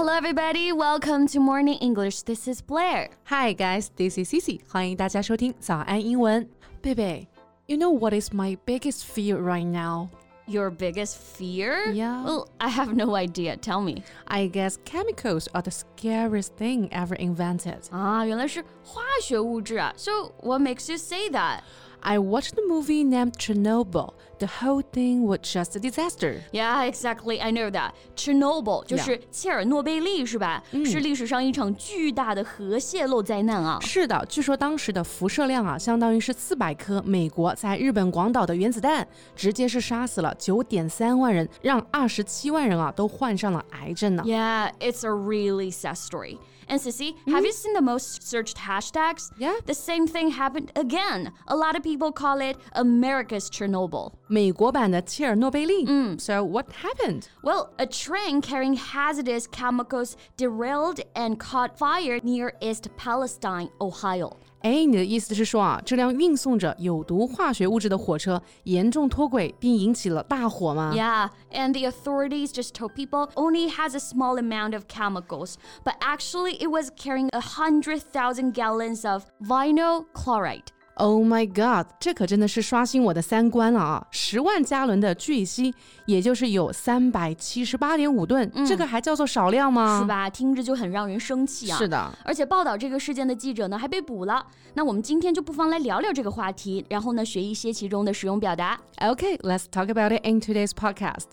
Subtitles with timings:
[0.00, 0.72] Hello, everybody.
[0.72, 2.22] Welcome to Morning English.
[2.22, 3.08] This is Blair.
[3.24, 4.60] Hi guys, this is Cici.
[4.68, 6.48] 欢迎大家收听早安英文。
[6.80, 7.28] 贝贝，
[7.66, 10.08] You know what is my biggest fear right now?
[10.48, 11.92] Your biggest fear?
[11.92, 12.22] Yeah.
[12.22, 13.56] Well, I have no idea.
[13.56, 14.04] Tell me.
[14.26, 17.88] I guess chemicals are the scariest thing ever invented.
[17.90, 19.92] 啊，原来是化学物质啊。
[19.96, 21.62] So what makes you say that?
[22.00, 24.12] I watched a movie named Chernobyl.
[24.41, 26.41] the whole thing was just a disaster.
[26.51, 27.39] Yeah, exactly.
[27.39, 27.91] I know that.
[28.15, 30.63] Chernobyl 就是切尔诺贝利是吧？
[30.83, 33.79] 是历史上一场巨大的核泄漏灾难啊。
[33.81, 44.23] 是的，据说当时的辐射量啊，相当于是四百颗美国在日本广岛的原子弹，直接是杀死了九点三万人，让二十七万人啊都患上了癌症呢。
[44.25, 46.39] Yeah, it's a really sad story.
[46.67, 49.29] And Cici, have you seen the most searched hashtags?
[49.37, 49.55] Yeah.
[49.65, 51.33] The same thing happened again.
[51.47, 54.13] A lot of people call it America's Chernobyl.
[54.30, 55.84] 美国版的切尔诺贝利。
[55.86, 57.24] 嗯，So what happened?
[57.42, 64.32] Well, a train carrying hazardous chemicals derailed and caught fire near East Palestine, Ohio.
[64.62, 75.54] 哎，你的意思是说啊，这辆运送着有毒化学物质的火车严重脱轨，并引起了大火吗 Yeah, and the authorities just told people only has a small amount of chemicals,
[75.84, 80.72] but actually it was carrying a hundred thousand gallons of vinyl chloride.
[81.01, 84.05] Oh my god，这可真的是刷新我的三观了啊！
[84.11, 85.73] 十万加仑的聚乙
[86.05, 89.99] 也就是有三百七十八点五吨，这个还叫做少量吗？
[89.99, 90.29] 是吧？
[90.29, 91.77] 听着就很让人生气啊！
[91.79, 92.15] 是的。
[92.23, 94.45] 而且报道这个事件的记者呢还被捕了。
[94.75, 98.79] 那我们今天就不妨来聊聊这个话题，然后呢学一些其中的实用表达。
[98.99, 101.31] Okay，let's talk about it in today's podcast.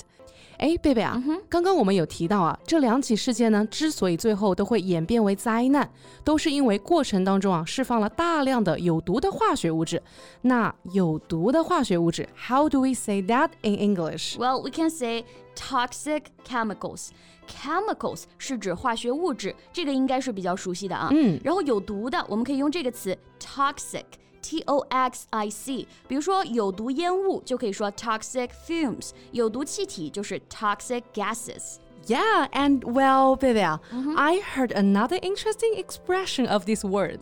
[0.58, 5.88] 哎，贝贝啊，刚刚我们有提到啊，这两起事件呢，之所以最后都会演变为灾难，
[6.24, 10.02] 都是因为过程当中啊，释放了大量的有毒的化学物质。
[10.42, 17.10] 那有毒的化学物质，How do we say that in English？Well, we can say toxic chemicals.
[17.46, 21.08] Chemicals 是指化学物质，这个应该是比较熟悉的啊。
[21.12, 21.40] 嗯。
[21.44, 24.04] 然后有毒的，我们可以用这个词 toxic。
[24.47, 31.77] T O X I C，比如说有毒烟雾就可以说 toxic fumes，有毒气体就是 toxic gases。
[32.05, 33.79] Yeah, and well, 贝贝啊、
[34.17, 37.19] i heard another interesting expression of this word、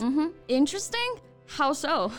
[0.47, 1.19] Interesting?
[1.47, 2.09] How so?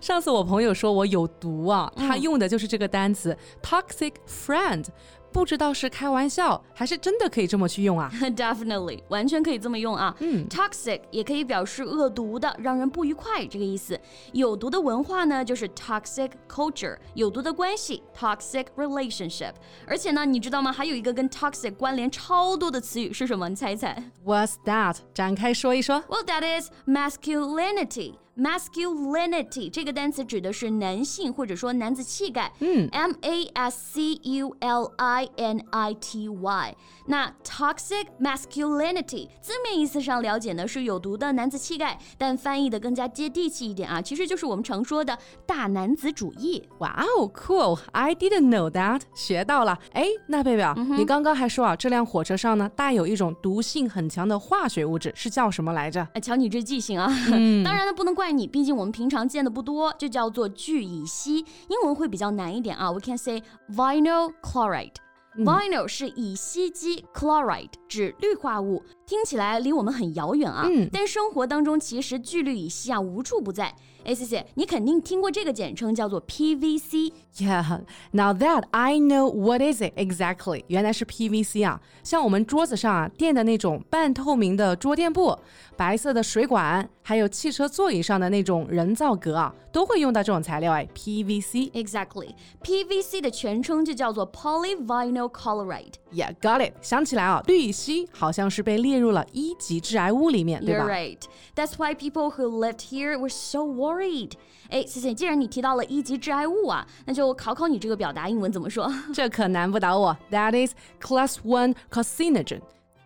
[0.00, 4.84] 上次我朋友说我有毒啊，他用的就是这个单词、 toxic friend，
[5.31, 8.11] 不知道是开玩笑还是真的可以这么去用啊？
[8.35, 10.15] Definitely，完全可以这么用啊。
[10.19, 13.99] 嗯，toxic 也可以表示恶毒的、让人不愉快这个意思。
[14.33, 19.53] 有毒的文化呢，就是 toxic culture，有毒的关系 toxic relationship。
[19.87, 20.71] 而且呢，你知道吗？
[20.71, 23.47] 还有一个跟 toxic 关联超多的词语是什么？
[23.49, 24.97] 你猜一猜 What's that？
[25.13, 26.03] 展开说一说。
[26.09, 28.15] ？Well, that is masculinity.
[28.37, 36.75] Masculinity 这个单词指的是男性或者说男子气概，嗯，M A S C U L I N I T Y。
[37.07, 46.63] 那 toxic masculinity 字面意思上了解呢是有毒的男子气概，但翻译的更加接地气一点啊，其实就是我们常说的大男子主义。
[46.79, 49.77] 哇哦，cool！I didn't know that，学到了。
[49.91, 56.07] 哎，那贝贝啊，你刚刚还说啊，这辆火车上呢带有一种毒性很强的化学物质，是叫什么来着？
[56.13, 57.07] 哎，瞧你这记性啊！
[57.65, 61.37] 当然呢，不能怪你，毕竟我们平常见的不多，就叫做聚乙烯，
[61.69, 62.91] 英文会比较难一点啊。
[62.91, 64.93] We can say vinyl chloride。
[65.37, 70.67] Vinyl 是乙烯基，chloride 指氯化物，听起来离我们很遥远啊。
[70.91, 73.73] 但生活当中其实聚氯乙烯啊无处不在。
[74.03, 77.13] 哎，谢谢，你肯定听过这个简称叫做 PVC。
[77.37, 77.81] Yeah,
[78.11, 85.37] now that I know what is it exactly，原来是 PVC 啊，像我们桌子上啊垫的那种半透明的桌垫布、
[85.77, 91.69] 白色的水管，还有汽车座椅上的那种人造革啊，都会用到这种材料哎，PVC。
[91.71, 92.33] Exactly,
[92.63, 95.94] PVC 的全称就叫做 polyvinyl chloride。
[96.12, 96.72] Yeah, got it。
[96.80, 101.20] 想起来啊，氯乙烯好像是被列入了一级致癌物里面，对 You're 吧 right.
[101.54, 104.32] That's why people who lived here were so worried.
[104.68, 105.14] 哎，谢谢。
[105.14, 108.92] 既然你提到了一级致癌物啊，那就考考你这个表达英文怎么说？
[109.12, 110.16] 这可难不倒我。
[110.30, 112.60] That is class one carcinogen。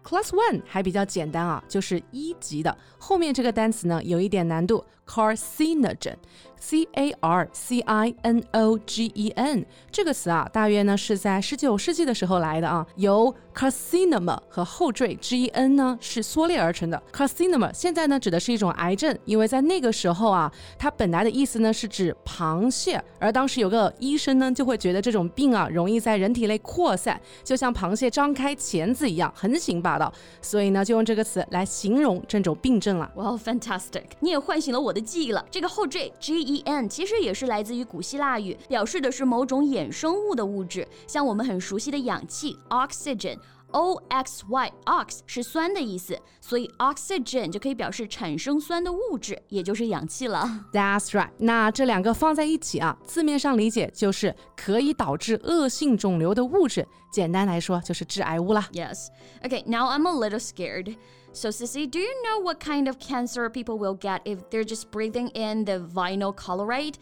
[0.05, 2.77] Class one 还比较简单啊，就是一级的。
[2.99, 15.75] 后面这个单词呢有一点难度，carcinogen，c a r c i n o g e n 这个词啊，大约呢是在十九世纪的时候来的啊，由 carcinoma 和后缀 g e n
[15.75, 17.01] 呢是缩略而成的。
[17.11, 30.11] carcinoma 现在呢指的是一种癌症，因为在那个时候啊，它本来的意思呢是指螃蟹，而当时有个医生呢就会觉得这种病啊容易在人体内扩散，就像螃蟹张开钳子一样横行吧到，
[30.41, 33.11] 所以呢就用这个词来形容这种病症了。
[33.15, 34.03] Well, fantastic！
[34.19, 35.45] 你也唤醒了我的记忆了。
[35.49, 43.37] 这个后缀 G E N 其实也是来自于古希腊语，表示的是某种衍生物的物质，像我们很熟悉的氧气 oxygen。
[43.74, 50.44] O X Y，ox 是酸的意思，所以 oxygen 就可以表示产生酸的物质，也就是氧气了。
[50.72, 51.30] That's right。
[51.38, 58.68] 那这两个放在一起啊，字面上理解就是可以导致恶性肿瘤的物质，简单来说就是致癌物啦。
[58.72, 59.06] Yes.
[59.44, 60.96] Okay, now I'm a little scared.
[61.35, 64.89] So, Cici, do you know what kind of cancer people will get if they're just
[64.89, 66.97] breathing in the vinyl chloride?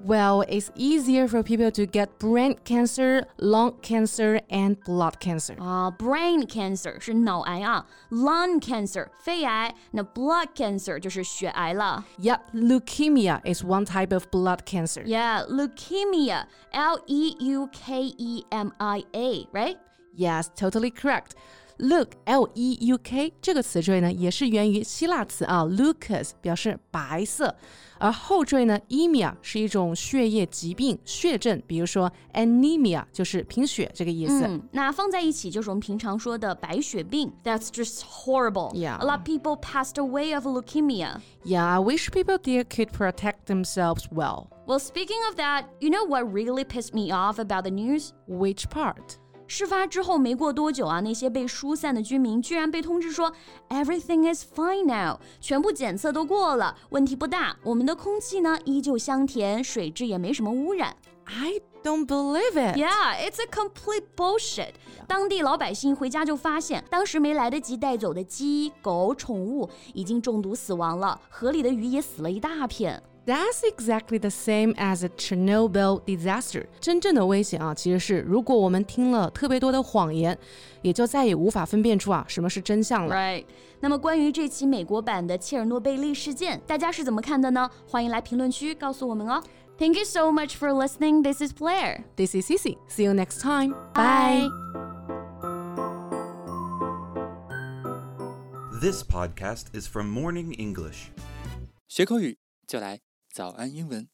[0.00, 5.54] Well, it's easier for people to get brain cancer, lung cancer, and blood cancer.
[5.60, 6.98] Ah, 啊、uh,，brain cancer
[8.10, 9.10] lung cancer
[9.92, 10.98] and blood cancer
[12.54, 15.02] leukemia is one type of blood cancer.
[15.04, 19.76] Yeah, leukemia, L E U K E M I A, right?
[20.16, 21.32] Yes, totally correct.
[21.76, 27.52] Look, L E U K 这个词缀呢，也是源于希腊词啊，leukos 表示白色，
[27.98, 34.44] 而后缀呢，emia 是一种血液疾病、血症，比如说 anemia 就是贫血这个意思。
[34.46, 37.32] 嗯，那放在一起就是我们平常说的白血病。
[37.42, 38.72] That's just horrible.
[38.72, 41.20] Yeah, a lot of people passed away of leukemia.
[41.44, 44.46] Yeah, I wish people there could protect themselves well.
[44.68, 48.12] Well, speaking of that, you know what really pissed me off about the news?
[48.28, 49.18] Which part?
[49.46, 53.32] 事发之后没过多久啊，那些被疏散的居民居然被通知说
[53.68, 57.56] everything is fine now，全部检测都过了，问题不大。
[57.62, 60.96] 我们的空气呢依旧香甜，水质也没什么污染。
[61.26, 62.76] I don't believe it.
[62.76, 64.72] Yeah, it's a complete bullshit.
[65.06, 73.02] 当地老百姓回家就发现，当时没来得及带走的鸡、狗、宠物已经中毒死亡了，河里的鱼也死了一大片。
[73.25, 76.65] That's exactly the same as a Chernobyl disaster。
[76.79, 80.35] 真正的危险啊，其实是如果我们听了特别多的谎言，
[80.81, 83.15] 也就再也无法分辨出啊什么是真相了。
[83.15, 83.45] Right。
[83.81, 87.69] 那么关于这起美国版的切尔诺贝利事件，大家是怎么看的呢？
[87.87, 89.43] 欢迎来评论区告诉我们哦。
[89.77, 91.21] Thank you so much for listening.
[91.21, 92.03] This is Blair.
[92.15, 92.77] This is Cici.
[92.89, 93.75] See you next time.
[93.93, 94.49] Bye.
[98.81, 101.11] This podcast is from Morning English.
[101.87, 102.37] 学口语
[102.67, 102.99] 就来
[103.34, 104.13] 早安英文。